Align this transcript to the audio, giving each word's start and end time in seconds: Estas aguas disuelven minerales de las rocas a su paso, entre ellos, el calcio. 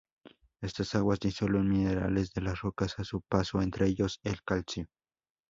Estas 0.63 0.95
aguas 0.95 1.19
disuelven 1.19 1.69
minerales 1.69 2.33
de 2.33 2.41
las 2.41 2.61
rocas 2.61 2.97
a 2.97 3.03
su 3.03 3.21
paso, 3.21 3.61
entre 3.61 3.85
ellos, 3.85 4.19
el 4.23 4.41
calcio. 4.41 4.87